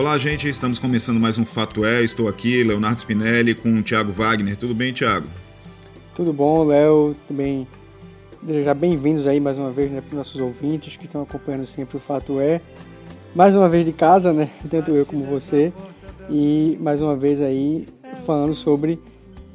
[0.00, 2.02] Olá, gente, estamos começando mais um Fato É.
[2.02, 4.56] Estou aqui, Leonardo Spinelli, com o Thiago Wagner.
[4.56, 5.26] Tudo bem, Thiago?
[6.14, 7.14] Tudo bom, Léo?
[7.28, 7.68] Também
[8.40, 11.98] desejar bem-vindos aí mais uma vez né, para os nossos ouvintes que estão acompanhando sempre
[11.98, 12.62] o Fato É.
[13.34, 14.48] Mais uma vez de casa, né?
[14.70, 15.70] Tanto eu como você.
[16.30, 17.84] E mais uma vez aí
[18.24, 18.98] falando sobre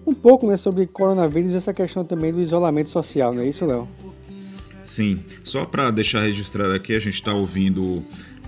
[0.06, 3.66] um pouco né, sobre coronavírus e essa questão também do isolamento social, não é isso,
[3.66, 3.88] Léo?
[4.84, 8.06] Sim, só para deixar registrado aqui, a gente está ouvindo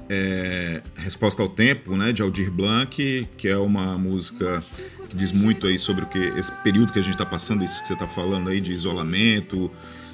[0.10, 4.64] é, Resposta ao Tempo, né, de Aldir Blanc, que é uma música
[5.10, 7.82] que diz muito aí sobre o que esse período que a gente está passando, isso
[7.82, 9.72] que você está falando aí de isolamento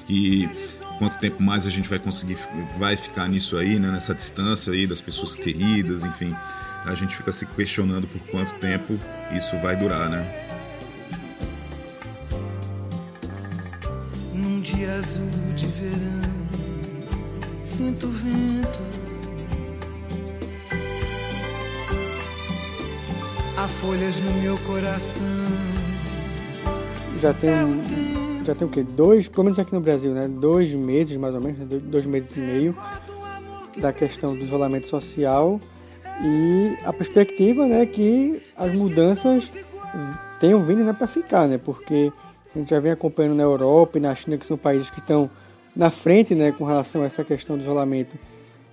[0.08, 0.48] e
[0.98, 2.38] quanto tempo mais a gente vai conseguir,
[2.78, 6.34] vai ficar nisso aí, né, nessa distância aí das pessoas queridas, enfim,
[6.84, 8.98] a gente fica se questionando por quanto tempo
[9.36, 10.50] isso vai durar, né?
[14.32, 16.32] Num dia azul de verão,
[17.62, 19.03] sinto o vento.
[23.64, 25.24] Há folhas no meu coração.
[27.18, 27.50] Já tem,
[28.44, 28.82] já tem o quê?
[28.82, 30.28] Dois, pelo menos aqui no Brasil, né?
[30.28, 31.66] Dois meses mais ou menos, né?
[31.82, 32.76] dois meses e meio
[33.78, 35.58] da questão do isolamento social
[36.22, 39.50] e a perspectiva, né, que as mudanças
[40.38, 41.56] tenham vindo né, para ficar, né?
[41.56, 42.12] Porque
[42.54, 45.30] a gente já vem acompanhando na Europa e na China, que são países que estão
[45.74, 48.14] na frente né, com relação a essa questão do isolamento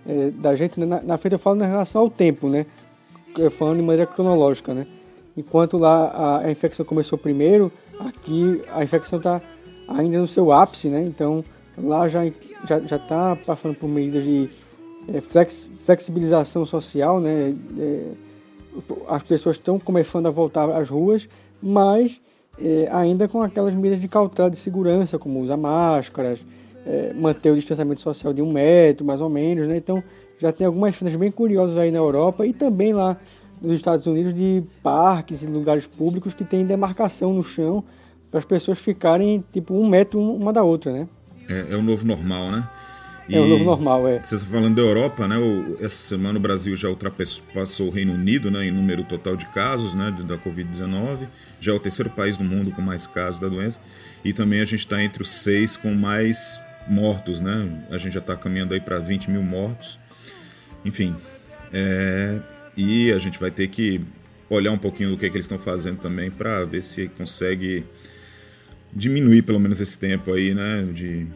[0.05, 0.77] é, da gente.
[0.77, 2.65] Né, na, na, frente eu falo em relação ao tempo, né?
[3.51, 4.87] Falando de maneira cronológica, né?
[5.35, 9.41] Enquanto lá a, a infecção começou primeiro, aqui a infecção está
[9.87, 11.01] ainda no seu ápice, né?
[11.03, 11.43] Então
[11.77, 12.25] lá já
[12.67, 14.49] já já está passando por medidas de
[15.07, 17.55] é, flex, flexibilização social, né?
[17.79, 18.11] É,
[19.07, 21.27] as pessoas estão começando a voltar às ruas,
[21.61, 22.19] mas
[22.59, 26.39] é, ainda com aquelas medidas de cautela de segurança, como usar máscaras,
[26.85, 29.77] é, manter o distanciamento social de um metro, mais ou menos, né?
[29.77, 30.03] Então,
[30.41, 33.15] já tem algumas cenas bem curiosas aí na Europa e também lá
[33.61, 37.83] nos Estados Unidos de parques e lugares públicos que tem demarcação no chão
[38.31, 41.07] para as pessoas ficarem tipo um metro uma da outra, né?
[41.47, 42.67] É, é o novo normal, né?
[43.29, 44.19] E é o novo normal, é.
[44.19, 45.35] Você está falando da Europa, né?
[45.79, 49.93] essa semana o Brasil já ultrapassou o Reino Unido né, em número total de casos
[49.93, 51.27] né, da Covid-19.
[51.59, 53.79] Já é o terceiro país do mundo com mais casos da doença.
[54.25, 57.69] E também a gente está entre os seis com mais mortos, né?
[57.91, 60.00] A gente já está caminhando aí para 20 mil mortos.
[60.83, 61.15] Enfim,
[61.71, 62.39] é,
[62.75, 64.01] e a gente vai ter que
[64.49, 67.85] olhar um pouquinho do que, é que eles estão fazendo também para ver se consegue
[68.91, 70.87] diminuir pelo menos esse tempo aí, né?
[70.93, 71.27] De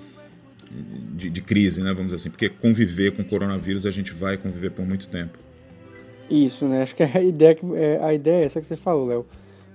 [1.14, 4.38] de, de, crise, né, vamos dizer assim, porque conviver com o coronavírus a gente vai
[4.38, 5.38] conviver por muito tempo.
[6.30, 6.82] Isso, né?
[6.82, 9.26] Acho que a ideia, é, a ideia é essa que você falou, Léo.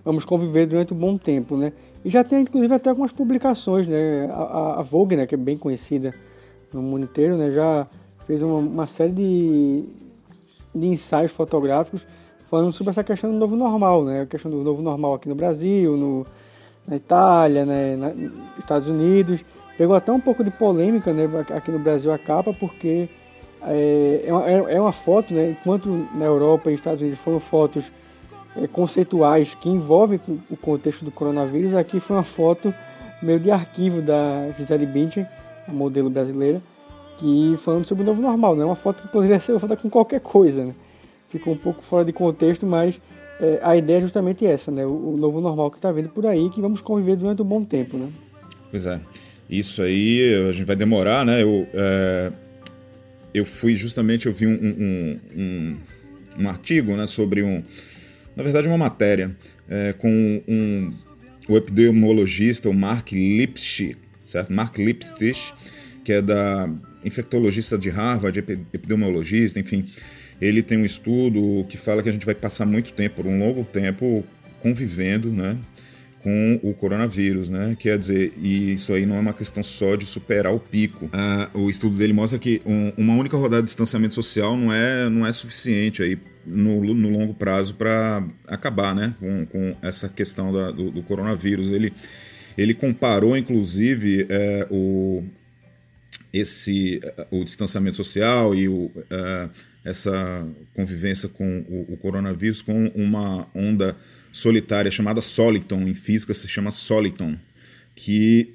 [0.04, 1.72] Vamos conviver durante um bom tempo, né?
[2.04, 4.28] E já tem, inclusive, até algumas publicações, né?
[4.32, 6.14] A, a Vogue, né, que é bem conhecida
[6.72, 7.50] no mundo inteiro, né?
[7.52, 7.86] Já
[8.30, 9.84] fez uma, uma série de,
[10.74, 12.06] de ensaios fotográficos
[12.48, 14.22] falando sobre essa questão do novo normal, né?
[14.22, 16.26] A questão do novo normal aqui no Brasil, no,
[16.86, 17.96] na Itália, né?
[17.96, 19.44] nos Estados Unidos
[19.80, 21.26] Pegou até um pouco de polêmica né,
[21.56, 23.08] aqui no Brasil a capa, porque
[23.62, 27.90] é, é, uma, é uma foto, né, enquanto na Europa e Estados Unidos foram fotos
[28.58, 30.20] é, conceituais que envolvem
[30.50, 32.74] o contexto do coronavírus, aqui foi uma foto
[33.22, 35.26] meio de arquivo da Gisele Bündchen,
[35.66, 36.60] a modelo brasileira,
[37.20, 38.64] que falando sobre o novo normal, né?
[38.64, 40.74] Uma foto que poderia ser foto com qualquer coisa, né?
[41.28, 42.98] Ficou um pouco fora de contexto, mas
[43.38, 44.84] é, a ideia é justamente essa, né?
[44.86, 47.62] O, o novo normal que está vindo por aí, que vamos conviver durante um bom
[47.62, 48.08] tempo, né?
[48.70, 49.00] Pois é.
[49.48, 51.42] Isso aí a gente vai demorar, né?
[51.42, 52.32] Eu, é,
[53.34, 55.76] eu fui justamente, eu vi um, um, um,
[56.38, 57.62] um, artigo né, sobre um.
[58.34, 59.36] Na verdade, uma matéria
[59.68, 60.90] é, com um,
[61.48, 64.52] o epidemiologista, o Mark Lipstich, certo?
[64.52, 65.52] Mark Lipstich,
[66.04, 66.70] que é da
[67.04, 69.84] infectologista de Harvard, epidemiologista, enfim.
[70.40, 73.38] Ele tem um estudo que fala que a gente vai passar muito tempo, por um
[73.38, 74.24] longo tempo,
[74.60, 75.56] convivendo, né?
[76.22, 77.76] com o coronavírus, né?
[77.78, 81.08] Quer dizer, e isso aí não é uma questão só de superar o pico.
[81.12, 85.08] Ah, o estudo dele mostra que um, uma única rodada de distanciamento social não é,
[85.08, 89.14] não é suficiente aí no, no longo prazo para acabar, né?
[89.18, 91.70] Com, com essa questão da, do, do, coronavírus.
[91.70, 91.92] Ele,
[92.56, 95.24] ele comparou, inclusive, é, o,
[96.32, 97.00] esse,
[97.30, 99.50] o distanciamento social e o, é,
[99.84, 103.96] essa convivência com o, o coronavírus com uma onda
[104.32, 107.36] solitária chamada Soliton, em física se chama Soliton,
[107.94, 108.54] que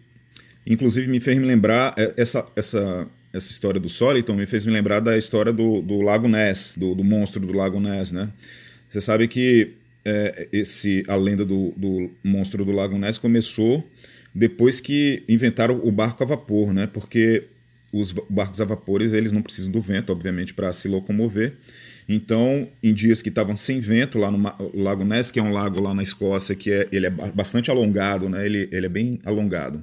[0.66, 4.72] inclusive me fez me lembrar, é, essa, essa, essa história do Soliton me fez me
[4.72, 8.30] lembrar da história do, do Lago Ness, do, do monstro do Lago Ness, né?
[8.90, 9.74] Você sabe que
[10.06, 13.86] é, esse, a lenda do, do monstro do Lago Ness começou
[14.34, 16.88] depois que inventaram o barco a vapor, né?
[16.88, 17.46] Porque
[17.96, 21.56] os barcos a vapores eles não precisam do vento, obviamente, para se locomover.
[22.10, 24.38] Então, em dias que estavam sem vento, lá no
[24.74, 28.30] Lago Ness, que é um lago lá na Escócia, que é, ele é bastante alongado,
[28.30, 28.46] né?
[28.46, 29.82] ele, ele é bem alongado.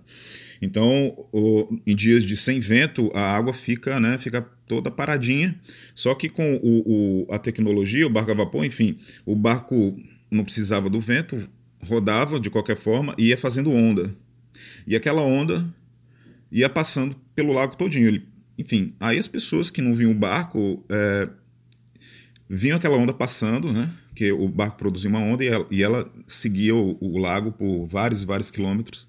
[0.61, 5.59] Então, o, em dias de sem vento, a água fica, né, fica toda paradinha.
[5.95, 9.97] Só que com o, o, a tecnologia, o barco a vapor, enfim, o barco
[10.31, 11.49] não precisava do vento,
[11.83, 14.15] rodava de qualquer forma e ia fazendo onda.
[14.87, 15.67] E aquela onda
[16.53, 18.23] ia passando pelo lago todinho.
[18.59, 21.29] Enfim, aí as pessoas que não viam o barco é,
[22.49, 23.91] viam aquela onda passando, né?
[24.15, 27.87] Que o barco produzia uma onda e ela, e ela seguia o, o, lago por
[27.87, 29.09] vários e vários quilômetros.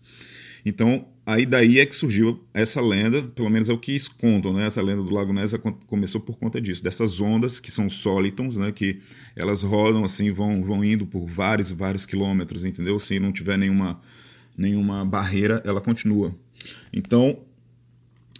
[0.65, 4.65] Então, aí daí é que surgiu essa lenda, pelo menos é o que contam, né?
[4.65, 5.53] Essa lenda do Lago Ness
[5.87, 8.71] começou por conta disso, dessas ondas que são solitons, né?
[8.71, 8.99] Que
[9.35, 12.97] elas rodam assim, vão, vão indo por vários e vários quilômetros, entendeu?
[12.97, 13.99] Se não tiver nenhuma,
[14.57, 16.33] nenhuma barreira, ela continua.
[16.91, 17.37] Então,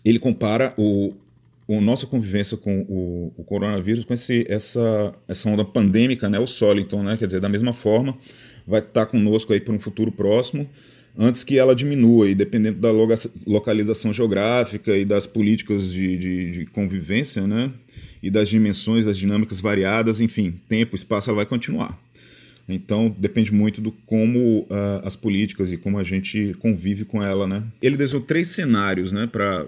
[0.04, 1.14] ele compara o,
[1.70, 6.48] a nossa convivência com o, o, coronavírus com esse, essa, essa onda pandêmica, né, o
[6.48, 8.18] Soliton, né, quer dizer, da mesma forma,
[8.68, 10.70] vai estar conosco aí por um futuro próximo,
[11.18, 12.92] antes que ela diminua, e dependendo da
[13.46, 17.72] localização geográfica e das políticas de, de, de convivência, né,
[18.22, 22.00] e das dimensões, das dinâmicas variadas, enfim, tempo, espaço, ela vai continuar.
[22.68, 27.46] Então depende muito do como uh, as políticas e como a gente convive com ela,
[27.46, 27.64] né?
[27.82, 29.68] Ele desenhou três cenários, né, para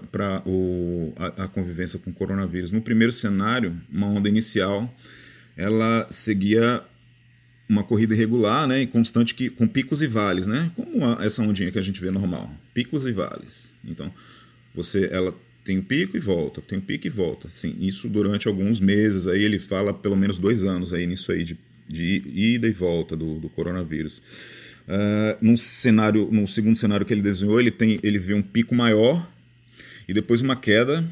[1.18, 2.72] a, a convivência com o coronavírus.
[2.72, 4.92] No primeiro cenário, uma onda inicial,
[5.56, 6.82] ela seguia
[7.68, 10.70] uma corrida irregular, né, e constante que com picos e vales, né?
[10.74, 13.74] Como essa ondinha que a gente vê normal, picos e vales.
[13.84, 14.10] Então
[14.74, 15.34] você, ela
[15.64, 17.50] tem um pico e volta, tem um pico e volta.
[17.50, 19.26] Sim, isso durante alguns meses.
[19.26, 23.16] Aí ele fala pelo menos dois anos aí nisso aí de de ida e volta
[23.16, 24.20] do, do coronavírus.
[24.88, 28.74] Uh, num cenário, no segundo cenário que ele desenhou, ele tem, ele vê um pico
[28.74, 29.28] maior
[30.08, 31.04] e depois uma queda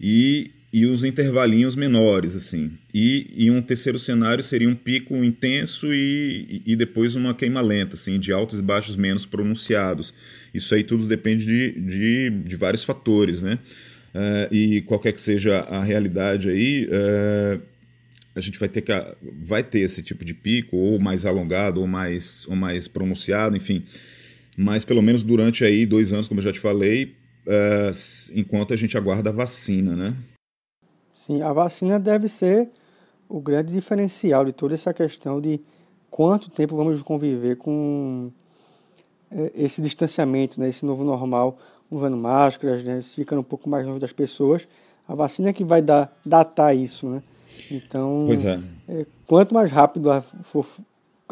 [0.00, 2.72] e, e os intervalinhos menores, assim.
[2.94, 7.94] E, e um terceiro cenário seria um pico intenso e, e depois uma queima lenta,
[7.94, 10.14] assim, de altos e baixos menos pronunciados.
[10.54, 13.58] Isso aí tudo depende de, de, de vários fatores, né?
[14.14, 17.71] Uh, e qualquer que seja a realidade aí, uh,
[18.34, 18.92] a gente vai ter que
[19.42, 23.84] vai ter esse tipo de pico ou mais alongado ou mais ou mais pronunciado, enfim.
[24.56, 27.90] Mas pelo menos durante aí dois anos, como eu já te falei, uh,
[28.34, 30.16] enquanto a gente aguarda a vacina, né?
[31.14, 32.68] Sim, a vacina deve ser
[33.28, 35.60] o grande diferencial de toda essa questão de
[36.10, 38.30] quanto tempo vamos conviver com
[39.30, 41.58] é, esse distanciamento, né, esse novo normal,
[41.90, 44.66] usando máscaras, né, ficando um pouco mais longe das pessoas.
[45.08, 47.22] A vacina é que vai dar, datar isso, né?
[47.70, 48.28] Então,
[48.88, 48.92] é.
[49.00, 50.66] é quanto mais rápido ela for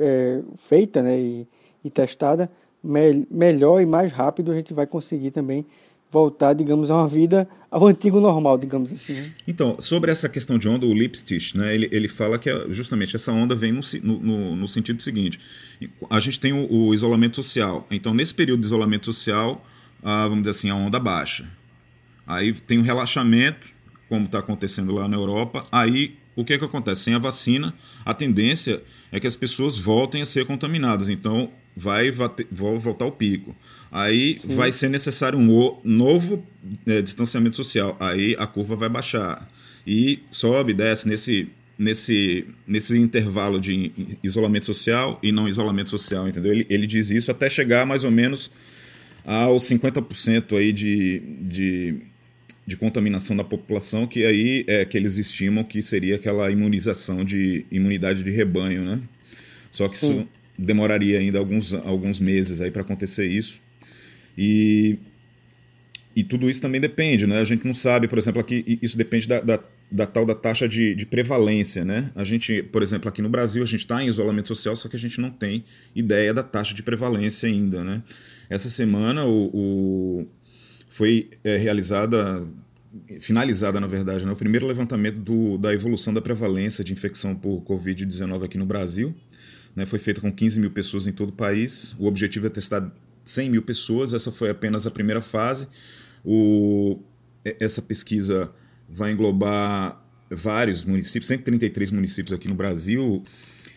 [0.01, 1.47] é, feita né, e,
[1.85, 2.51] e testada,
[2.83, 5.67] me, melhor e mais rápido a gente vai conseguir também
[6.11, 9.13] voltar, digamos, a uma vida ao antigo normal, digamos assim.
[9.13, 9.33] Né?
[9.47, 13.15] Então, sobre essa questão de onda, o Lipstich, né, ele, ele fala que é justamente
[13.15, 15.39] essa onda vem no, no, no sentido seguinte:
[16.09, 17.87] a gente tem o, o, isolamento social.
[17.91, 19.65] Então, nesse período de isolamento social,
[20.03, 21.49] a, vamos dizer assim, a onda baixa.
[22.27, 23.69] Aí tem o relaxamento,
[24.11, 27.03] como está acontecendo lá na Europa, aí o que, é que acontece?
[27.03, 27.73] Sem a vacina,
[28.05, 31.09] a tendência é que as pessoas voltem a ser contaminadas.
[31.09, 33.55] Então, vai, vai voltar o pico.
[33.91, 34.49] Aí Sim.
[34.57, 36.45] vai ser necessário um novo
[36.87, 37.97] é, distanciamento social.
[38.01, 39.49] Aí a curva vai baixar.
[39.87, 41.49] E sobe, desce nesse,
[41.79, 46.53] nesse, nesse intervalo de isolamento social e não isolamento social, entendeu?
[46.53, 48.51] Ele, ele diz isso até chegar mais ou menos
[49.25, 52.11] aos 50% aí de, de
[52.71, 57.67] de contaminação da população, que aí é que eles estimam que seria aquela imunização de
[57.69, 59.01] imunidade de rebanho, né?
[59.73, 63.61] Só que isso demoraria ainda alguns, alguns meses aí para acontecer isso.
[64.39, 64.99] E,
[66.15, 67.41] e tudo isso também depende, né?
[67.41, 69.59] A gente não sabe, por exemplo, aqui isso depende da, da,
[69.91, 72.13] da tal da taxa de, de prevalência, né?
[72.15, 74.95] A gente, por exemplo, aqui no Brasil a gente está em isolamento social, só que
[74.95, 78.01] a gente não tem ideia da taxa de prevalência ainda, né?
[78.49, 80.27] Essa semana o, o
[80.91, 82.45] foi é, realizada,
[83.21, 87.63] finalizada, na verdade, né, o primeiro levantamento do, da evolução da prevalência de infecção por
[87.63, 89.15] Covid-19 aqui no Brasil.
[89.75, 91.95] Né, foi feito com 15 mil pessoas em todo o país.
[91.99, 92.93] O objetivo é testar
[93.25, 94.13] 100 mil pessoas.
[94.13, 95.69] Essa foi apenas a primeira fase.
[96.25, 96.99] O,
[97.45, 98.53] essa pesquisa
[98.89, 103.23] vai englobar vários municípios, 133 municípios aqui no Brasil.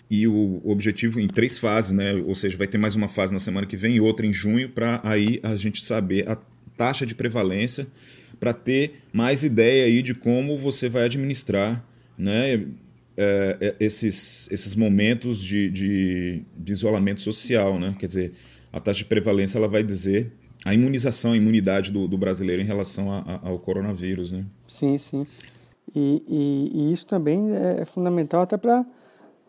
[0.10, 2.13] E o objetivo em três fases, né?
[2.13, 4.70] Ou seja, vai ter mais uma fase na semana que vem e outra em junho,
[4.70, 6.38] para aí a gente saber a
[6.75, 7.88] taxa de prevalência
[8.39, 11.84] para ter mais ideia aí de como você vai administrar
[12.18, 12.65] né,
[13.15, 17.80] é, é, esses, esses momentos de, de, de, isolamento social.
[17.80, 17.96] Né?
[17.98, 18.32] Quer dizer,
[18.72, 20.32] a taxa de prevalência ela vai dizer
[20.65, 24.46] a imunização, a imunidade do, do brasileiro em relação a, a, ao coronavírus, né?
[24.68, 25.25] Sim, sim.
[25.94, 28.86] E, e, e isso também é fundamental até para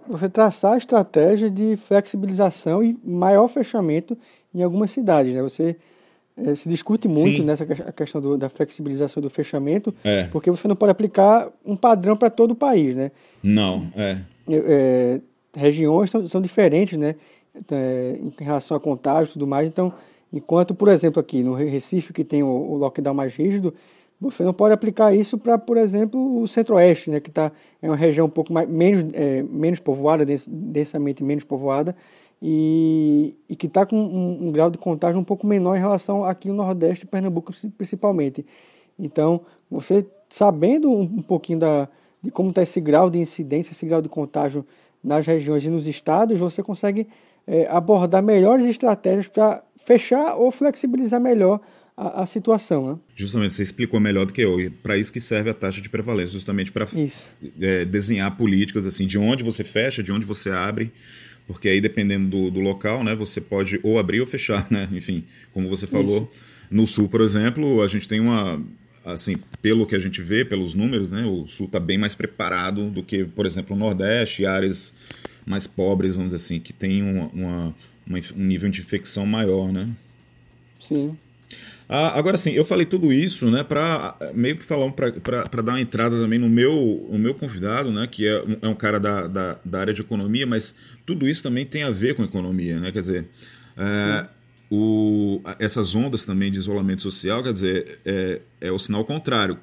[0.07, 4.19] você traçar a estratégia de flexibilização e maior fechamento
[4.55, 5.43] em algumas cidades, né?
[5.43, 5.77] Você
[6.37, 7.45] é, se discute muito Sim.
[7.45, 10.25] nessa a questão do, da flexibilização do fechamento, é.
[10.25, 13.13] porque você não pode aplicar um padrão para todo o país, né?
[13.43, 14.19] Não, é.
[14.49, 15.21] é
[15.55, 17.15] regiões são, são diferentes, né?
[17.71, 19.69] É, em relação a contágio e tudo mais.
[19.69, 19.93] Então,
[20.33, 23.73] enquanto, por exemplo, aqui no Recife, que tem o, o lockdown mais rígido,
[24.21, 27.21] você não pode aplicar isso para, por exemplo, o Centro-Oeste, né?
[27.21, 31.95] Que tá, é uma região um pouco mais, menos, é, menos povoada, densamente menos povoada,
[32.47, 36.23] e, e que está com um, um, grau de contágio um pouco menor em relação
[36.23, 38.45] aqui no Nordeste, Pernambuco principalmente.
[38.99, 41.89] Então, você sabendo um, um pouquinho da,
[42.23, 44.63] de como está esse grau de incidência, esse grau de contágio
[45.03, 47.07] nas regiões e nos estados, você consegue
[47.47, 51.63] é, abordar melhores estratégias para fechar ou flexibilizar melhor
[51.97, 52.93] a, a, situação.
[52.93, 52.99] Né?
[53.15, 54.59] Justamente, você explicou melhor do que eu.
[54.83, 56.87] Para isso que serve a taxa de prevalência, justamente para
[57.59, 60.93] é, desenhar políticas assim, de onde você fecha, de onde você abre
[61.47, 64.89] porque aí dependendo do, do, local, né, você pode ou abrir ou fechar, né?
[64.93, 66.43] Enfim, como você falou, Isso.
[66.71, 68.63] no sul, por exemplo, a gente tem uma
[69.05, 72.89] assim, pelo que a gente vê, pelos números, né, o sul está bem mais preparado
[72.89, 74.95] do que, por exemplo, o Nordeste, áreas
[75.45, 77.75] mais pobres, vamos dizer assim, que tem uma, uma,
[78.07, 79.91] uma um nível de infecção maior, né?
[80.81, 81.17] Sim.
[81.89, 85.81] Ah, agora sim, eu falei tudo isso, né, para meio que falar para dar uma
[85.81, 89.27] entrada também no meu, no meu convidado, né, que é um, é um cara da,
[89.27, 90.75] da, da, área de economia, mas
[91.05, 93.29] tudo isso também tem a ver com economia, né, quer dizer,
[93.77, 94.27] é,
[94.71, 99.59] o, essas ondas também de isolamento social, quer dizer, é, é o sinal contrário.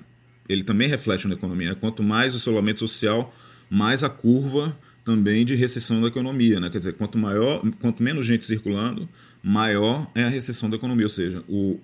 [0.47, 1.69] Ele também reflete na economia.
[1.69, 1.77] Né?
[1.79, 3.33] Quanto mais o isolamento social,
[3.69, 4.77] mais a curva
[5.11, 6.69] também de recessão da economia, né?
[6.69, 9.09] Quer dizer, quanto maior, quanto menos gente circulando,
[9.43, 11.05] maior é a recessão da economia.
[11.05, 11.77] Ou seja, o,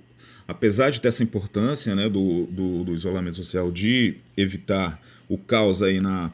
[0.48, 5.81] apesar de ter essa importância né, do, do, do, isolamento social, de evitar o caos
[5.81, 6.31] aí na.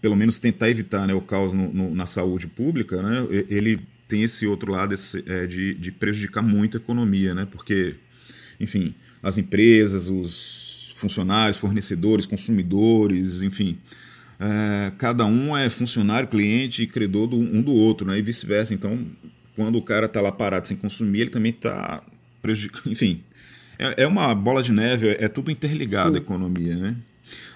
[0.00, 4.22] pelo menos tentar evitar né, o caos no, no, na saúde pública, né, ele tem
[4.22, 7.96] esse outro lado esse, é, de, de prejudicar muito a economia, né, porque,
[8.60, 13.76] enfim, as empresas, os funcionários, fornecedores, consumidores, enfim.
[14.40, 18.72] É, cada um é funcionário, cliente e credor do, um do outro, né, e vice-versa.
[18.72, 19.06] Então,
[19.56, 22.02] quando o cara está lá parado sem consumir, ele também está
[22.40, 22.86] prejudicando.
[22.92, 23.22] Enfim,
[23.78, 26.96] é, é uma bola de neve, é tudo interligado a economia, né?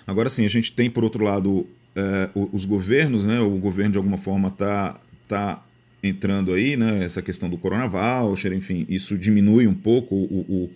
[0.06, 3.40] Agora sim, a gente tem, por outro lado, é, os governos, né?
[3.40, 4.94] O governo, de alguma forma, está
[5.28, 5.64] tá
[6.02, 7.04] entrando aí, né?
[7.04, 10.70] Essa questão do Corona Voucher, enfim, isso diminui um pouco o, o,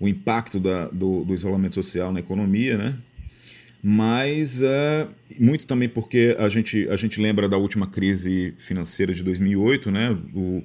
[0.00, 2.96] o impacto da, do, do, isolamento social na economia, né?
[3.86, 5.06] Mas é,
[5.38, 10.18] muito também porque a gente, a gente lembra da última crise financeira de 2008, né?
[10.34, 10.62] O,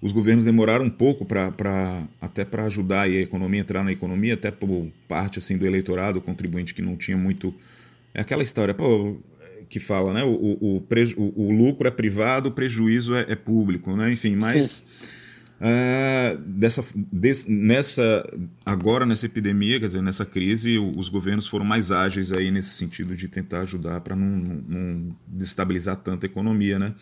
[0.00, 4.52] os governos demoraram um pouco para até para ajudar a economia entrar na economia, até
[4.52, 7.52] por parte assim do eleitorado, contribuinte que não tinha muito
[8.14, 9.16] é aquela história pô,
[9.68, 10.22] que fala, né?
[10.22, 14.12] O, o, o, o lucro é privado, o prejuízo é, é público, né?
[14.12, 14.84] Enfim, mas
[15.60, 18.24] uh, dessa, des, nessa
[18.64, 23.14] agora nessa epidemia, quer dizer, nessa crise, os governos foram mais ágeis aí nesse sentido
[23.14, 26.94] de tentar ajudar para não, não, destabilizar tanto a economia, né?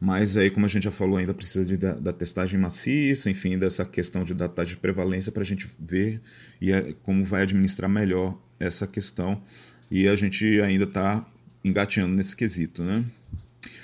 [0.00, 3.58] Mas aí, como a gente já falou, ainda precisa de, da, da testagem maciça, enfim,
[3.58, 6.20] dessa questão de da taxa de prevalência para a gente ver
[6.60, 9.40] e é, como vai administrar melhor essa questão.
[9.90, 11.24] E a gente ainda está
[11.64, 13.04] engateando nesse quesito, né?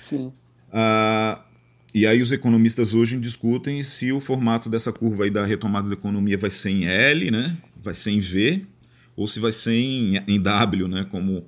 [0.09, 0.33] Sim.
[0.73, 1.43] Ah,
[1.95, 5.95] e aí os economistas hoje discutem se o formato dessa curva aí da retomada da
[5.95, 7.57] economia vai ser em L, né?
[7.83, 8.65] Vai ser em V,
[9.17, 11.07] ou se vai ser em, em W, né?
[11.11, 11.45] Como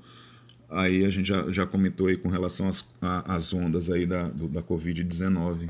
[0.69, 4.49] aí a gente já, já comentou aí com relação às, às ondas aí da, do,
[4.49, 5.69] da Covid-19.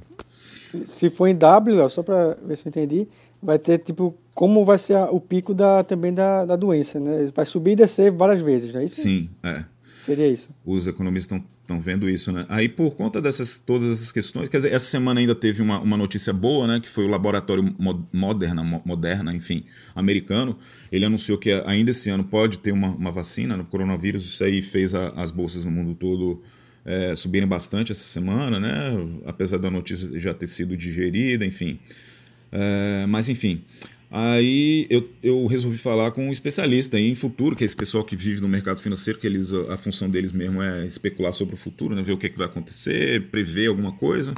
[0.87, 3.07] Se for em W, Léo, só para ver se eu entendi,
[3.43, 7.31] vai ter tipo como vai ser o pico da, também da, da doença, né?
[7.35, 9.03] Vai subir e descer várias vezes, não é isso?
[9.03, 9.65] Sim, é.
[10.07, 10.49] Seria isso.
[10.65, 12.45] Os economistas estão vendo isso, né?
[12.49, 15.97] Aí, por conta dessas todas essas questões, quer dizer, essa semana ainda teve uma, uma
[15.97, 16.81] notícia boa, né?
[16.81, 17.75] Que foi o laboratório
[18.13, 19.65] Moderna, Moderna, enfim,
[19.95, 20.57] americano.
[20.91, 24.25] Ele anunciou que ainda esse ano pode ter uma, uma vacina no coronavírus.
[24.25, 26.43] Isso aí fez a, as bolsas no mundo todo
[26.85, 28.71] é, subirem bastante essa semana, né?
[29.25, 31.79] Apesar da notícia já ter sido digerida, enfim.
[32.51, 33.63] É, mas, enfim,
[34.15, 38.15] Aí eu, eu resolvi falar com um especialista em futuro, que é esse pessoal que
[38.15, 41.95] vive no mercado financeiro, que eles a função deles mesmo é especular sobre o futuro,
[41.95, 44.35] né, ver o que, é que vai acontecer, prever alguma coisa.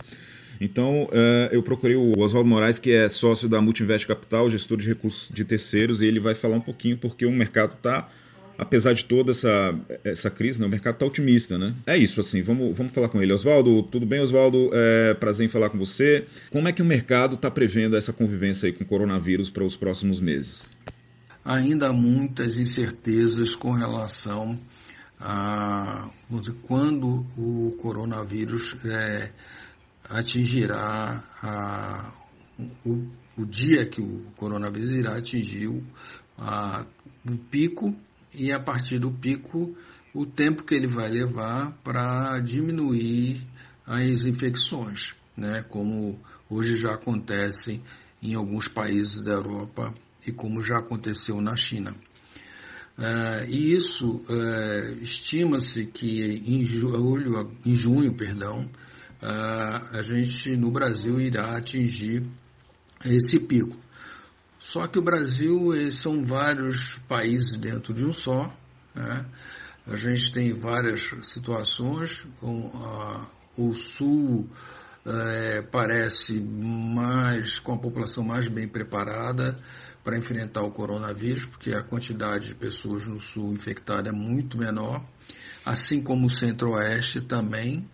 [0.60, 4.86] Então, uh, eu procurei o Oswaldo Moraes, que é sócio da Multinvest Capital, gestor de
[4.86, 8.08] recursos de terceiros, e ele vai falar um pouquinho porque o mercado está
[8.58, 11.74] apesar de toda essa, essa crise, né, o mercado está otimista, né?
[11.86, 13.32] É isso, assim, vamos, vamos falar com ele.
[13.32, 14.70] Oswaldo, tudo bem, Oswaldo?
[14.72, 16.24] É prazer em falar com você.
[16.50, 19.76] Como é que o mercado está prevendo essa convivência aí com o coronavírus para os
[19.76, 20.72] próximos meses?
[21.44, 24.58] Ainda há muitas incertezas com relação
[25.20, 29.30] a dizer, quando o coronavírus é,
[30.08, 32.12] atingirá a,
[32.84, 33.06] o,
[33.38, 35.82] o, dia que o coronavírus irá atingir o,
[36.38, 36.86] a,
[37.28, 37.94] o pico
[38.36, 39.76] e a partir do pico
[40.14, 43.44] o tempo que ele vai levar para diminuir
[43.86, 47.82] as infecções, né, como hoje já acontece
[48.22, 49.92] em alguns países da Europa
[50.26, 51.94] e como já aconteceu na China.
[52.96, 58.70] Uh, e isso uh, estima-se que em julho, em junho, perdão,
[59.20, 62.22] uh, a gente no Brasil irá atingir
[63.04, 63.76] esse pico.
[64.74, 68.52] Só que o Brasil são vários países dentro de um só.
[68.92, 69.24] Né?
[69.86, 72.26] A gente tem várias situações.
[73.56, 74.50] o Sul
[75.06, 79.56] é, parece mais com a população mais bem preparada
[80.02, 85.00] para enfrentar o coronavírus, porque a quantidade de pessoas no Sul infectadas é muito menor,
[85.64, 87.88] assim como o Centro-Oeste também.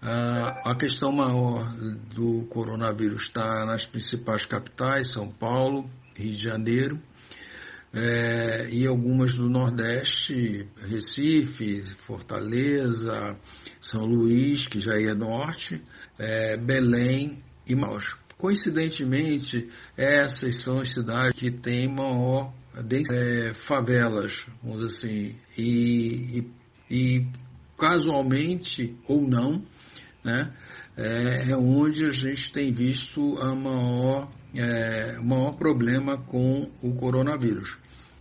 [0.00, 1.74] Uh, a questão maior
[2.14, 7.02] do coronavírus está nas principais capitais, São Paulo, Rio de Janeiro,
[7.92, 13.36] é, e algumas do Nordeste, Recife, Fortaleza,
[13.80, 15.82] São Luís, que já é norte,
[16.18, 18.16] é, Belém e Manaus.
[18.36, 22.52] Coincidentemente, essas são as cidades que têm maior
[23.12, 26.44] é, favelas, vamos dizer assim, e,
[26.88, 27.26] e, e
[27.76, 29.64] casualmente ou não,
[30.28, 30.52] né,
[30.96, 36.94] é, é, onde a gente tem visto a maior, é, o maior problema com o
[36.94, 37.78] coronavírus.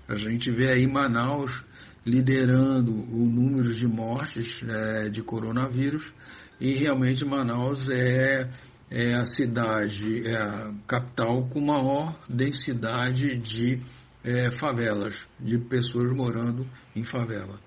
[0.08, 1.66] A gente vê aí Manaus
[2.06, 6.14] liderando o número de mortes é, de coronavírus
[6.62, 8.50] e realmente Manaus é,
[8.90, 13.82] é a cidade, é a capital com maior densidade de
[14.24, 17.60] é, favelas, de pessoas morando em favela.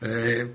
[0.00, 0.48] É,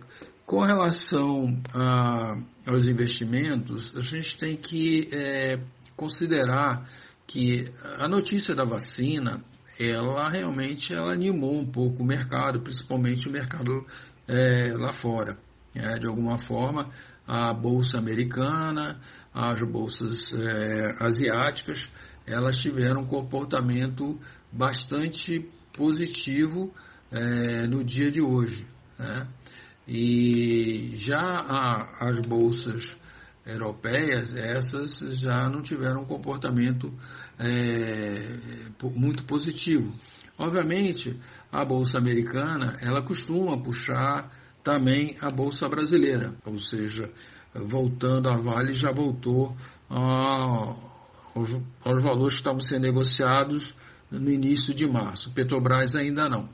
[0.45, 5.59] com relação a, aos investimentos, a gente tem que é,
[5.95, 6.87] considerar
[7.25, 7.65] que
[7.99, 9.43] a notícia da vacina,
[9.79, 13.85] ela realmente ela animou um pouco o mercado, principalmente o mercado
[14.27, 15.37] é, lá fora.
[15.73, 16.91] É, de alguma forma,
[17.27, 18.99] a bolsa americana,
[19.33, 21.89] as bolsas é, asiáticas,
[22.27, 24.19] elas tiveram um comportamento
[24.51, 26.71] bastante positivo
[27.11, 28.67] é, no dia de hoje.
[28.99, 29.27] Né?
[29.87, 32.97] E já a, as bolsas
[33.45, 36.93] europeias, essas já não tiveram um comportamento
[37.37, 38.37] é,
[38.95, 39.93] muito positivo.
[40.37, 41.19] Obviamente,
[41.51, 44.31] a bolsa americana, ela costuma puxar
[44.63, 47.11] também a bolsa brasileira, ou seja,
[47.53, 49.55] voltando a Vale já voltou
[49.89, 50.75] a,
[51.35, 51.49] aos,
[51.83, 53.75] aos valores que estavam sendo negociados
[54.09, 55.31] no início de março.
[55.31, 56.49] Petrobras ainda não.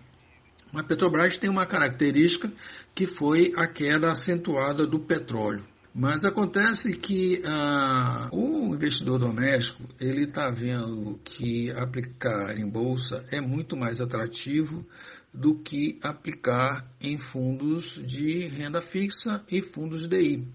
[0.74, 2.52] A Petrobras tem uma característica
[2.94, 5.66] que foi a queda acentuada do petróleo.
[5.94, 13.42] Mas acontece que ah, o investidor doméstico ele está vendo que aplicar em bolsa é
[13.42, 14.86] muito mais atrativo
[15.34, 20.48] do que aplicar em fundos de renda fixa e fundos de DI.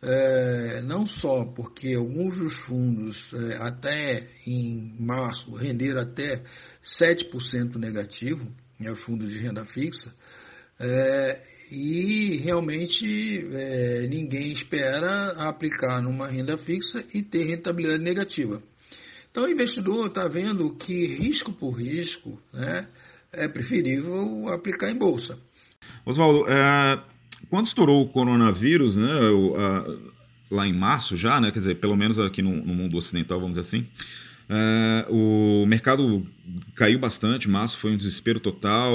[0.00, 6.42] É, não só porque alguns dos fundos é, até em março renderam até
[6.82, 10.14] 7% negativo, né, fundos de renda fixa,
[10.80, 18.62] é, e realmente é, ninguém espera aplicar numa renda fixa e ter rentabilidade negativa.
[19.30, 22.88] Então o investidor está vendo que risco por risco né,
[23.32, 25.38] é preferível aplicar em bolsa.
[26.04, 27.02] Oswaldo, é,
[27.50, 29.08] quando estourou o coronavírus, né,
[30.50, 33.58] lá em março já, né, quer dizer, pelo menos aqui no, no mundo ocidental, vamos
[33.58, 33.86] dizer assim,
[34.48, 36.26] é, o mercado
[36.74, 38.94] caiu bastante, março foi um desespero total,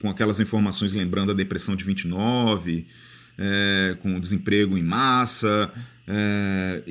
[0.00, 2.86] com aquelas informações lembrando a depressão de 29,
[3.36, 5.72] é, com desemprego em massa,
[6.06, 6.82] é,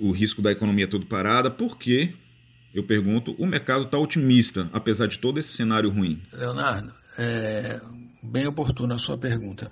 [0.00, 1.50] o risco da economia toda parada.
[1.50, 2.14] Por que,
[2.74, 6.20] eu pergunto, o mercado está otimista, apesar de todo esse cenário ruim?
[6.32, 7.80] Leonardo, é
[8.22, 9.70] bem oportuna a sua pergunta.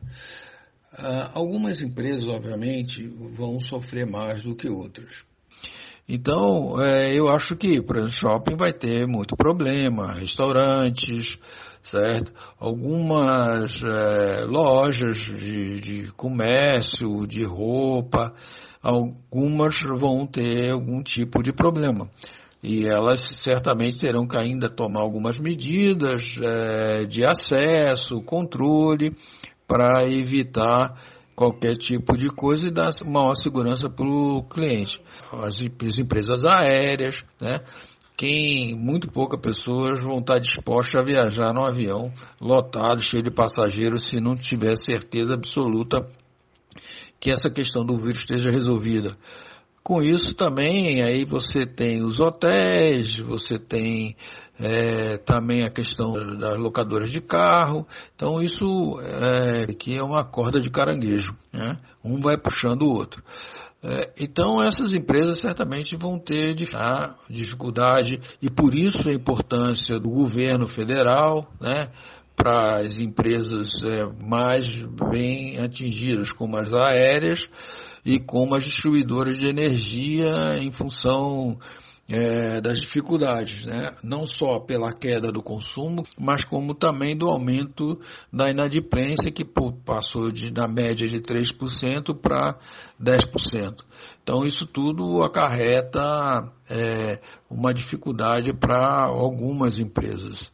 [0.92, 5.24] Uh, algumas empresas, obviamente, vão sofrer mais do que outras.
[6.08, 11.38] Então, é, eu acho que, por exemplo, shopping vai ter muito problema, restaurantes,
[11.80, 12.32] certo?
[12.58, 18.34] Algumas é, lojas de, de comércio, de roupa,
[18.82, 22.10] algumas vão ter algum tipo de problema.
[22.62, 29.14] e elas certamente terão que ainda tomar algumas medidas é, de acesso, controle,
[29.66, 30.94] para evitar
[31.34, 35.00] qualquer tipo de coisa e dar maior segurança para o cliente.
[35.32, 37.60] As, as, empresas aéreas, né?
[38.16, 44.04] Quem, muito poucas pessoas vão estar dispostas a viajar num avião lotado, cheio de passageiros,
[44.04, 46.06] se não tiver certeza absoluta
[47.18, 49.16] que essa questão do vírus esteja resolvida.
[49.82, 54.16] Com isso também, aí você tem os hotéis, você tem
[54.60, 57.84] é, também a questão das locadoras de carro.
[58.14, 58.64] Então isso
[59.00, 61.80] é, aqui é uma corda de caranguejo, né?
[62.04, 63.24] Um vai puxando o outro.
[63.82, 66.54] É, então essas empresas certamente vão ter
[67.28, 71.88] dificuldade e por isso a importância do governo federal, né?
[72.36, 77.50] Para as empresas é, mais bem atingidas, como as aéreas,
[78.04, 81.58] e como as distribuidoras de energia em função
[82.08, 83.90] é, das dificuldades, né?
[84.02, 87.98] não só pela queda do consumo, mas como também do aumento
[88.32, 92.58] da inadimplência, que passou de, da média de 3% para
[93.02, 93.84] 10%.
[94.22, 100.52] Então, isso tudo acarreta é, uma dificuldade para algumas empresas.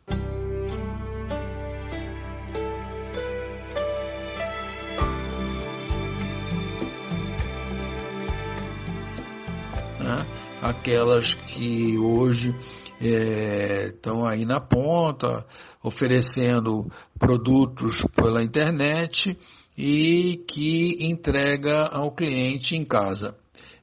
[10.62, 12.54] Aquelas que hoje
[13.00, 15.46] estão é, aí na ponta,
[15.82, 19.38] oferecendo produtos pela internet
[19.76, 23.36] e que entrega ao cliente em casa.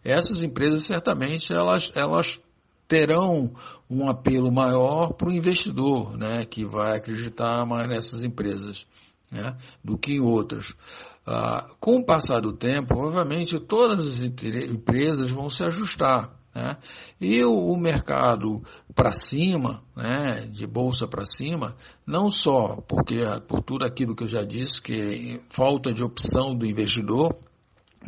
[0.04, 2.40] Essas empresas certamente elas, elas
[2.88, 3.54] terão
[3.90, 8.86] um apelo maior para o investidor, né, que vai acreditar mais nessas empresas,
[9.32, 10.76] né, do que em outras.
[11.26, 16.45] Ah, com o passar do tempo, obviamente, todas as empresas vão se ajustar.
[16.56, 16.78] Né?
[17.20, 18.64] E o, o mercado
[18.96, 21.76] para cima, né, de bolsa para cima,
[22.08, 26.66] não só porque por tudo aquilo que eu já disse, que falta de opção do
[26.66, 27.36] investidor,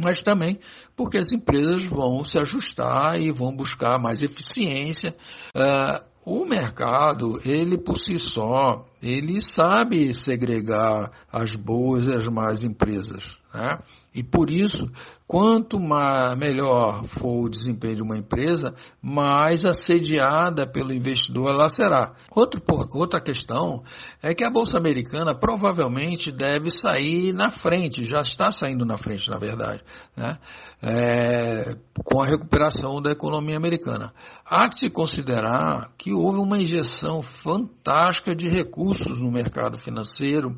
[0.02, 0.60] mas também
[0.96, 5.16] porque as empresas vão se ajustar e vão buscar mais eficiência.
[5.54, 12.64] Uh, o mercado, ele por si só, ele sabe segregar as boas e as más
[12.64, 13.38] empresas.
[13.54, 13.78] Né?
[14.14, 14.92] E por isso,
[15.28, 22.14] quanto mais, melhor for o desempenho de uma empresa, mais assediada pelo investidor ela será.
[22.32, 22.62] Outro,
[22.94, 23.84] outra questão
[24.22, 29.30] é que a Bolsa Americana provavelmente deve sair na frente, já está saindo na frente,
[29.30, 29.84] na verdade,
[30.16, 30.40] né?
[30.82, 34.14] É, com a recuperação da economia americana.
[34.46, 38.87] Há que se considerar que houve uma injeção fantástica de recursos
[39.20, 40.58] no mercado financeiro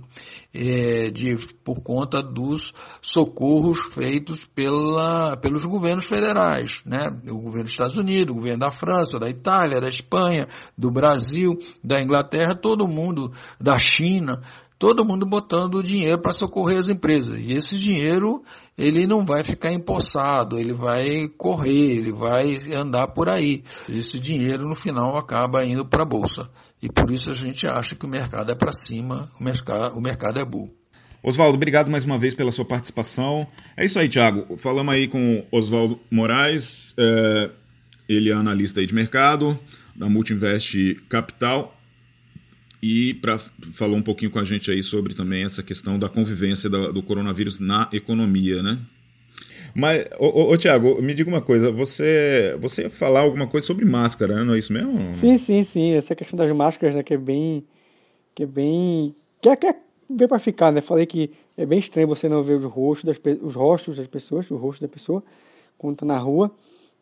[0.54, 7.08] é, de, por conta dos socorros feitos pela, pelos governos federais, né?
[7.30, 11.58] O governo dos Estados Unidos, o governo da França, da Itália, da Espanha, do Brasil,
[11.84, 14.42] da Inglaterra, todo mundo, da China,
[14.80, 17.38] todo mundo botando dinheiro para socorrer as empresas.
[17.38, 18.42] E esse dinheiro,
[18.78, 23.62] ele não vai ficar empossado, ele vai correr, ele vai andar por aí.
[23.90, 26.50] Esse dinheiro, no final, acaba indo para a Bolsa.
[26.82, 30.02] E por isso a gente acha que o mercado é para cima, o mercado, o
[30.02, 30.74] mercado é burro.
[31.22, 33.46] Oswaldo, obrigado mais uma vez pela sua participação.
[33.76, 34.58] É isso aí, Thiago.
[34.58, 37.52] Falamos aí com Oswaldo Moraes, é,
[38.08, 39.60] ele é analista de mercado
[39.94, 41.78] da Multinvest Capital
[42.82, 43.38] e para
[43.74, 47.04] falou um pouquinho com a gente aí sobre também essa questão da convivência do, do
[47.04, 48.80] coronavírus na economia, né?
[49.76, 53.86] Mas, ô, ô, Tiago, me diga uma coisa, você, você ia falar alguma coisa sobre
[53.86, 54.44] máscara, né?
[54.44, 55.16] não é isso mesmo?
[55.16, 55.94] Sim, sim, sim.
[55.94, 57.64] Essa questão das máscaras, né, que é bem.
[58.34, 59.16] que é bem.
[59.42, 59.76] que é, que é
[60.10, 60.82] veio para ficar, né?
[60.82, 64.50] Falei que é bem estranho você não ver os rostos das, os rostos das pessoas,
[64.50, 65.24] o rosto da pessoa,
[65.78, 66.52] quando tá na rua.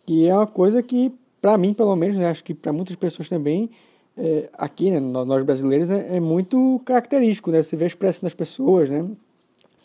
[0.05, 3.29] E é uma coisa que, para mim, pelo menos, né, acho que para muitas pessoas
[3.29, 3.69] também,
[4.17, 7.63] é, aqui, né, nós brasileiros, é, é, muito característico, né?
[7.63, 9.07] Você vê a expressão das pessoas, né?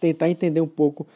[0.00, 1.06] Tentar entender um pouco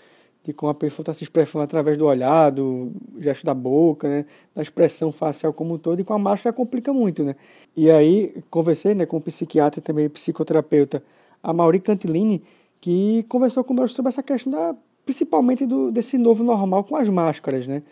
[0.46, 4.24] de como a pessoa está se expressando através do olhar, do gesto da boca, né?
[4.54, 7.34] Da expressão facial como um todo, e com a máscara complica muito, né?
[7.76, 11.02] E aí, conversei né, com um psiquiatra e também psicoterapeuta
[11.42, 12.44] a Mauri Cantilini,
[12.80, 17.66] que conversou conosco sobre essa questão da, principalmente do, desse novo normal com as máscaras,
[17.66, 17.82] né?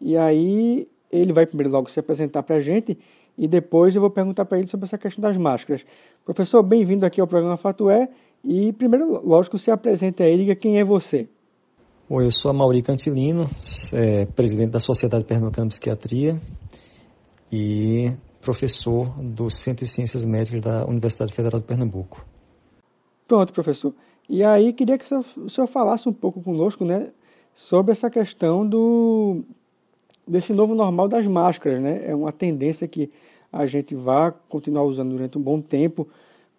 [0.00, 2.96] E aí ele vai primeiro logo se apresentar para a gente
[3.36, 5.84] e depois eu vou perguntar para ele sobre essa questão das máscaras.
[6.24, 8.08] Professor, bem-vindo aqui ao programa Fato É
[8.44, 11.28] e primeiro, lógico, se apresente aí e diga quem é você.
[12.06, 13.48] Oi, eu sou a Mauri Cantilino,
[13.90, 16.38] é, presidente da Sociedade Pernambucana de Psiquiatria
[17.50, 18.12] e
[18.42, 22.22] professor do Centro de Ciências Médicas da Universidade Federal de Pernambuco.
[23.26, 23.94] Pronto, professor.
[24.28, 27.08] E aí queria que o senhor, falasse um pouco conosco, né,
[27.54, 29.42] sobre essa questão do
[30.28, 32.02] desse novo normal das máscaras, né?
[32.04, 33.10] É uma tendência que
[33.50, 36.06] a gente vai continuar usando durante um bom tempo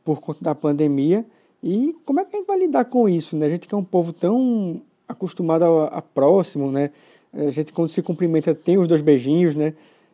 [0.03, 1.23] por conta da pandemia.
[1.61, 3.45] E como é que a gente vai lidar com isso, né?
[3.45, 6.91] A gente que é um povo tão acostumado a, a próximo, né?
[7.33, 9.73] A gente quando se cumprimenta tem os dois beijinhos, né?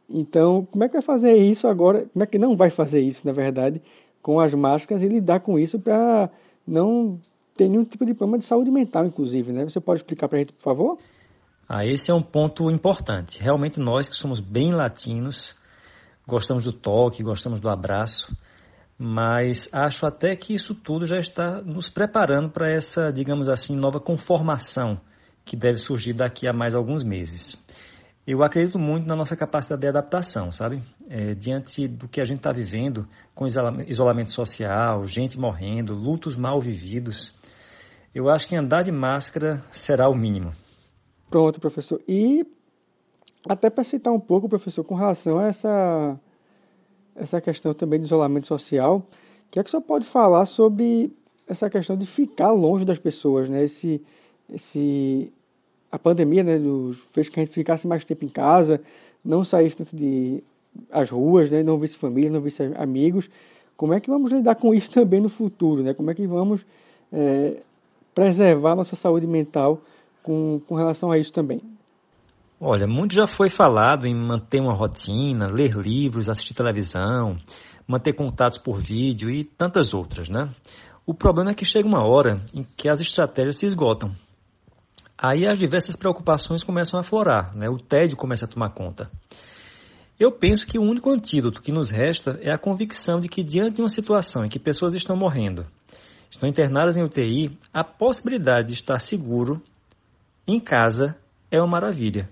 [0.10, 2.06] Então, como é que vai fazer isso agora?
[2.12, 3.82] Como é que não vai fazer isso, na verdade,
[4.22, 6.30] com as máscaras e lidar com isso para
[6.68, 7.20] não
[7.56, 9.64] ter nenhum tipo de problema de saúde mental, inclusive, né?
[9.64, 10.98] Você pode explicar para a gente, por favor?
[11.68, 13.42] Ah, esse é um ponto importante.
[13.42, 15.56] Realmente nós que somos bem latinos,
[16.28, 18.36] gostamos do toque, gostamos do abraço,
[19.04, 24.00] mas acho até que isso tudo já está nos preparando para essa, digamos assim, nova
[24.00, 25.02] conformação
[25.44, 27.58] que deve surgir daqui a mais alguns meses.
[28.28, 30.84] Eu acredito muito na nossa capacidade de adaptação, sabe?
[31.10, 33.48] É, diante do que a gente está vivendo, com
[33.88, 37.36] isolamento social, gente morrendo, lutos mal vividos,
[38.14, 40.52] eu acho que andar de máscara será o mínimo.
[41.28, 42.00] Pronto, professor.
[42.08, 42.46] E
[43.50, 46.20] até para citar um pouco, professor, com relação a essa,
[47.16, 49.06] essa questão também de isolamento social,
[49.50, 51.12] que é que senhor pode falar sobre
[51.48, 53.64] essa questão de ficar longe das pessoas, né?
[53.64, 54.02] Esse,
[54.50, 55.32] esse,
[55.92, 56.60] a pandemia né,
[57.12, 58.82] fez que a gente ficasse mais tempo em casa,
[59.24, 60.42] não saísse tanto de
[60.90, 63.30] as ruas, né, não visse família, não visse amigos.
[63.76, 65.84] Como é que vamos lidar com isso também no futuro?
[65.84, 65.94] Né?
[65.94, 66.62] Como é que vamos
[67.12, 67.58] é,
[68.16, 69.82] preservar nossa saúde mental
[70.24, 71.62] com, com relação a isso também?
[72.64, 77.36] Olha, muito já foi falado em manter uma rotina, ler livros, assistir televisão,
[77.88, 80.54] manter contatos por vídeo e tantas outras, né?
[81.04, 84.16] O problema é que chega uma hora em que as estratégias se esgotam.
[85.18, 87.68] Aí as diversas preocupações começam a aflorar, né?
[87.68, 89.10] o tédio começa a tomar conta.
[90.20, 93.78] Eu penso que o único antídoto que nos resta é a convicção de que, diante
[93.78, 95.66] de uma situação em que pessoas estão morrendo,
[96.30, 99.60] estão internadas em UTI, a possibilidade de estar seguro
[100.48, 101.18] em casa
[101.50, 102.30] é uma maravilha.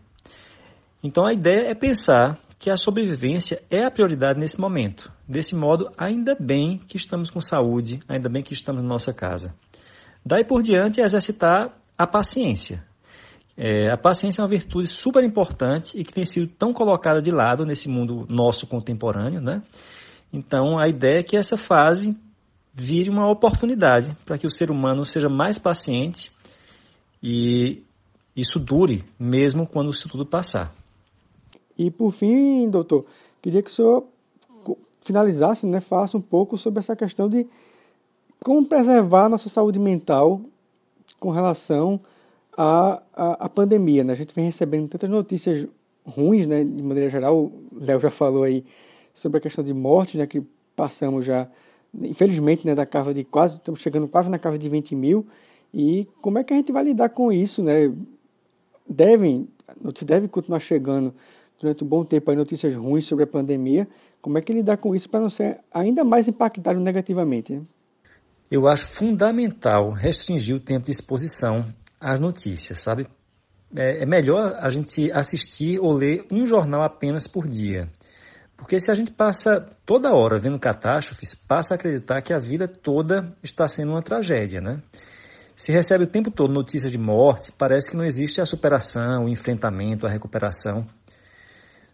[1.04, 5.12] Então a ideia é pensar que a sobrevivência é a prioridade nesse momento.
[5.28, 9.56] Desse modo, ainda bem que estamos com saúde, ainda bem que estamos na nossa casa.
[10.26, 12.84] Daí por diante, é exercitar a paciência.
[13.56, 17.32] É, a paciência é uma virtude super importante e que tem sido tão colocada de
[17.32, 19.62] lado nesse mundo nosso contemporâneo, né?
[20.32, 22.14] Então, a ideia é que essa fase
[22.74, 26.32] vire uma oportunidade para que o ser humano seja mais paciente
[27.22, 27.84] e
[28.36, 30.74] isso dure mesmo quando isso tudo passar.
[31.80, 33.06] E por fim, doutor,
[33.42, 34.04] queria que o senhor
[35.00, 37.48] finalizasse, né, faça um pouco sobre essa questão de
[38.44, 40.42] como preservar a nossa saúde mental
[41.22, 41.98] com relação
[42.56, 44.04] à, à, à pandemia.
[44.04, 44.12] Né?
[44.12, 45.66] A gente vem recebendo tantas notícias
[46.06, 48.66] ruins, né, de maneira geral, o Léo já falou aí
[49.16, 50.44] sobre a questão de mortes, né, que
[50.76, 51.48] passamos já,
[51.94, 55.26] infelizmente, né, da casa de quase, estamos chegando quase na casa de 20 mil,
[55.74, 57.90] e como é que a gente vai lidar com isso, né?
[58.86, 59.48] devem,
[60.06, 61.14] deve continuar chegando
[61.60, 63.88] durante um bom tempo aí notícias ruins sobre a pandemia.
[64.22, 67.54] Como é que lidar com isso para não ser ainda mais impactado negativamente?
[67.54, 67.62] Né?
[68.50, 71.66] Eu acho fundamental restringir o tempo de exposição
[72.00, 73.08] às notícias, sabe?
[73.76, 77.88] É, é melhor a gente assistir ou ler um jornal apenas por dia.
[78.58, 82.68] Porque se a gente passa toda hora vendo catástrofes, passa a acreditar que a vida
[82.68, 84.82] toda está sendo uma tragédia, né?
[85.56, 89.30] Se recebe o tempo todo notícias de morte, parece que não existe a superação, o
[89.30, 90.88] enfrentamento, a recuperação.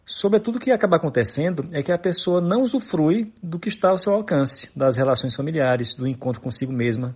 [0.08, 3.98] Sobretudo o que acaba acontecendo é que a pessoa não usufrui do que está ao
[3.98, 7.16] seu alcance, das relações familiares, do encontro consigo mesma.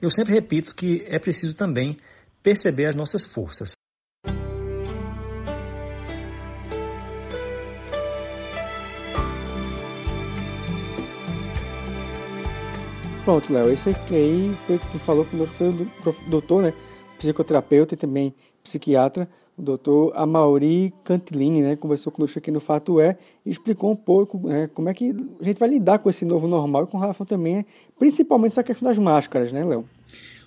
[0.00, 1.98] Eu sempre repito que é preciso também
[2.42, 3.72] perceber as nossas forças.
[13.26, 16.72] Pronto, Léo, esse aí foi que falou conosco, foi o doutor, né,
[17.18, 18.34] psicoterapeuta e também
[18.64, 19.28] psiquiatra,
[19.60, 24.48] o doutor Amauri Cantilini, né, conversou conosco aqui no Fato É e explicou um pouco
[24.48, 27.26] né, como é que a gente vai lidar com esse novo normal e com relação
[27.26, 27.64] também,
[27.98, 29.88] principalmente essa questão das máscaras, né, Léo?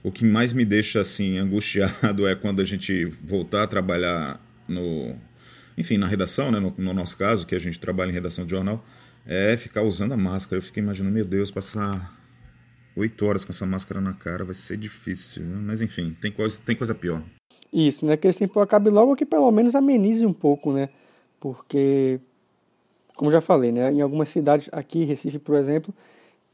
[0.03, 5.15] O que mais me deixa assim angustiado é quando a gente voltar a trabalhar no,
[5.77, 8.51] enfim, na redação, né, no, no nosso caso, que a gente trabalha em redação de
[8.51, 8.83] jornal,
[9.25, 10.57] é ficar usando a máscara.
[10.57, 12.19] Eu fico imaginando, meu Deus, passar
[12.95, 15.43] oito horas com essa máscara na cara vai ser difícil.
[15.45, 17.23] Mas enfim, tem coisa, tem coisa pior.
[17.73, 18.15] Isso, né?
[18.15, 20.89] Que esse tempo acabe logo que pelo menos amenize um pouco, né?
[21.39, 22.19] Porque,
[23.17, 23.91] como já falei, né?
[23.91, 25.93] Em algumas cidades, aqui, Recife, por exemplo,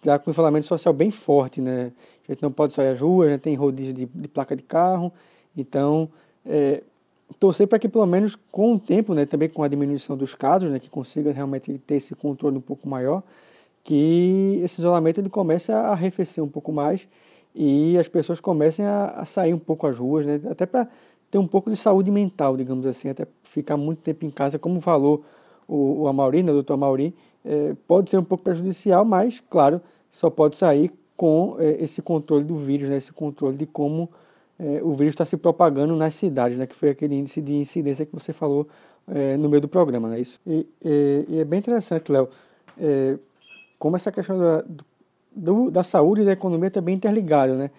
[0.04, 1.92] já com isolamento social bem forte, né?
[2.28, 3.38] A gente não pode sair às ruas, né?
[3.38, 5.12] tem rodízio de, de placa de carro.
[5.58, 6.10] Então,
[6.46, 6.84] é,
[7.40, 9.26] torcer para que pelo menos com o tempo, né?
[9.26, 10.80] Também com a diminuição dos casos, né?
[10.80, 13.24] Que consiga realmente ter esse controle um pouco maior
[13.84, 17.08] que esse isolamento ele comece a arrefecer um pouco mais
[17.56, 20.40] e as pessoas comecem a, a sair um pouco às ruas, né?
[20.50, 20.88] até para
[21.30, 24.82] ter um pouco de saúde mental, digamos assim, até ficar muito tempo em casa, como
[24.82, 25.24] falou
[25.68, 27.14] o, o Amauri, né, o doutor Amauri,
[27.46, 32.44] é, pode ser um pouco prejudicial, mas, claro, só pode sair com é, esse controle
[32.44, 34.10] do vírus, né, esse controle de como
[34.60, 38.06] é, o vírus está se propagando nas cidades, né, que foi aquele índice de incidência
[38.06, 38.68] que você falou
[39.08, 40.40] é, no meio do programa, não é isso?
[40.46, 42.30] E, e, e é bem interessante, Léo,
[42.80, 43.18] é,
[43.78, 44.64] como essa questão da,
[45.36, 47.72] do, da saúde e da economia está bem interligada, né?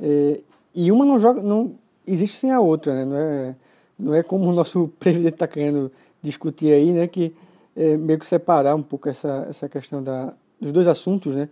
[0.00, 0.40] É,
[0.74, 1.74] e uma não joga, não
[2.12, 3.04] existe sem a outra, né?
[3.04, 3.56] Não é,
[3.98, 5.90] não é como o nosso presidente está querendo
[6.22, 7.06] discutir aí, né?
[7.06, 7.34] Que
[7.76, 11.48] é, meio que separar um pouco essa, essa questão da, dos dois assuntos, né?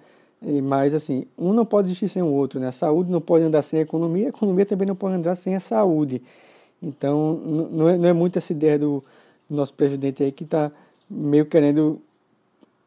[0.62, 2.68] Mas assim, um não pode existir sem o outro, né?
[2.68, 5.56] A saúde não pode andar sem a economia, a economia também não pode andar sem
[5.56, 6.22] a saúde.
[6.82, 7.34] Então,
[7.70, 9.02] não é, não é muito essa ideia do,
[9.48, 10.70] do nosso presidente aí que está
[11.08, 12.00] meio querendo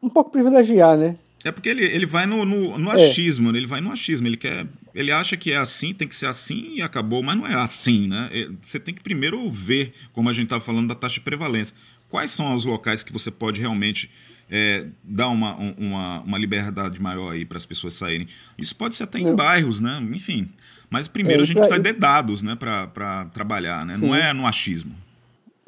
[0.02, 1.16] um pouco privilegiar, né?
[1.44, 2.94] É porque ele, ele vai no, no, no é.
[2.94, 3.56] achismo, é.
[3.56, 4.66] ele vai no achismo, ele quer.
[4.94, 8.08] Ele acha que é assim, tem que ser assim e acabou, mas não é assim,
[8.08, 8.28] né?
[8.32, 11.74] É, você tem que primeiro ver, como a gente estava falando da taxa de prevalência.
[12.08, 14.10] Quais são os locais que você pode realmente
[14.50, 18.26] é, dar uma, uma, uma liberdade maior aí para as pessoas saírem?
[18.58, 19.36] Isso pode ser até em não.
[19.36, 20.04] bairros, né?
[20.12, 20.48] Enfim.
[20.90, 23.96] Mas primeiro é, a gente precisa ter dados né, para trabalhar, né?
[23.96, 24.94] Não é no achismo.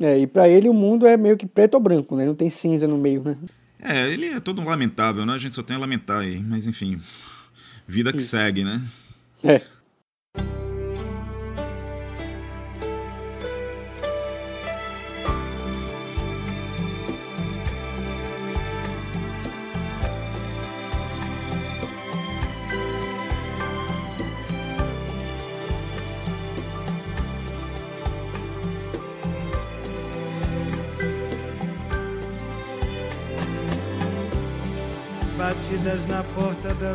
[0.01, 2.27] É, e para ele o mundo é meio que preto ou branco, né?
[2.27, 3.37] Não tem cinza no meio, né?
[3.83, 5.35] É, ele é todo lamentável, né?
[5.35, 6.41] A gente só tem a lamentar aí.
[6.41, 7.01] Mas enfim,
[7.87, 8.29] vida que Isso.
[8.29, 8.81] segue, né?
[9.45, 9.61] É.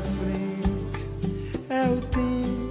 [0.08, 1.10] frente
[1.70, 2.68] é o tempo.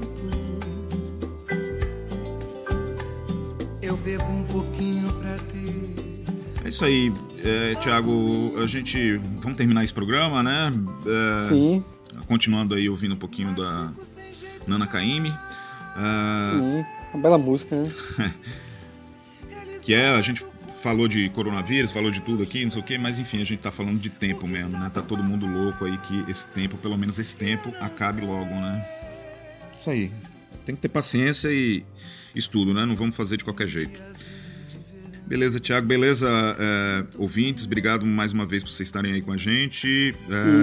[3.82, 6.64] Eu bebo um pouquinho pra ter.
[6.64, 7.12] É isso aí,
[7.44, 8.54] é, Tiago.
[8.58, 9.18] A gente.
[9.40, 10.72] Vamos terminar esse programa, né?
[11.06, 11.84] É, Sim.
[12.26, 13.92] Continuando aí ouvindo um pouquinho da
[14.66, 15.28] Nana Caymmi.
[15.28, 17.84] É, Sim, uma bela música, né?
[19.80, 20.44] que é, a gente
[20.82, 23.60] falou de coronavírus, falou de tudo aqui, não sei o quê, mas enfim, a gente
[23.60, 24.90] tá falando de tempo mesmo, né?
[24.92, 28.86] Tá todo mundo louco aí que esse tempo, pelo menos esse tempo, acabe logo, né?
[29.76, 30.10] Isso aí.
[30.64, 31.84] Tem que ter paciência e
[32.34, 32.84] estudo, né?
[32.84, 34.02] Não vamos fazer de qualquer jeito.
[35.26, 39.36] Beleza, Thiago, beleza, é, ouvintes, obrigado mais uma vez por vocês estarem aí com a
[39.36, 40.14] gente.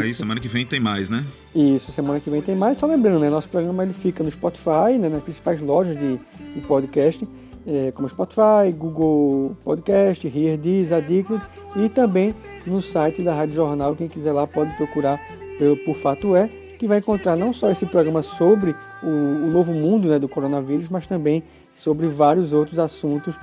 [0.02, 1.26] É, e semana que vem tem mais, né?
[1.54, 2.78] Isso, semana que vem tem mais.
[2.78, 3.30] Só lembrando, né?
[3.30, 6.18] Nosso programa ele fica no Spotify, né, nas principais lojas de,
[6.56, 7.28] de podcast
[7.66, 11.42] é, como Spotify, Google Podcast, Here This, Addicted
[11.76, 13.96] e também no site da Rádio Jornal.
[13.96, 15.20] Quem quiser lá pode procurar
[15.58, 16.48] pelo Por Fato É,
[16.78, 20.90] que vai encontrar não só esse programa sobre o, o novo mundo né, do coronavírus,
[20.90, 21.44] mas também
[21.76, 23.36] sobre vários outros assuntos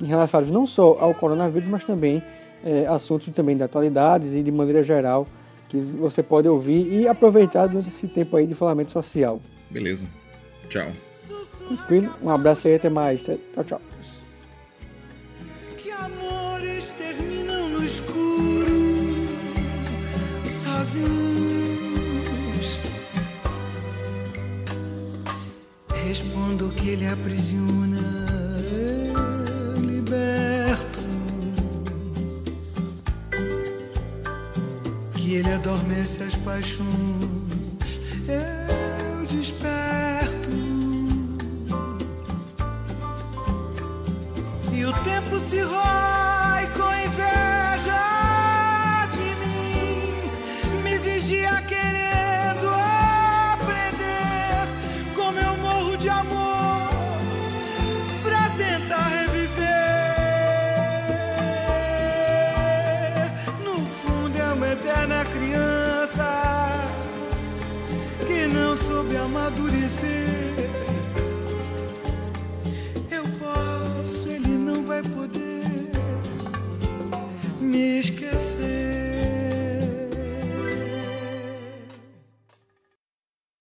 [0.00, 2.22] relacionados não só ao coronavírus, mas também
[2.64, 5.26] é, assuntos também de atualidades e de maneira geral
[5.68, 9.40] que você pode ouvir e aproveitar durante esse tempo aí de isolamento social.
[9.70, 10.08] Beleza.
[10.68, 10.90] Tchau.
[11.68, 12.10] Tranquilo?
[12.22, 13.20] Um abraço aí, até mais.
[13.20, 13.80] Tchau, tchau.
[15.76, 19.26] Que amores terminam no escuro,
[20.44, 21.68] sozinhos.
[26.06, 28.00] Respondo que ele aprisiona,
[29.78, 31.00] liberto.
[35.14, 37.37] Que ele adormece as paixões.